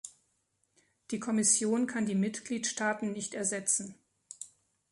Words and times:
Die 1.11 1.19
Kommission 1.19 1.85
kann 1.85 2.07
die 2.07 2.15
Mitgliedstaaten 2.15 3.11
nicht 3.11 3.35
ersetzen. 3.35 3.93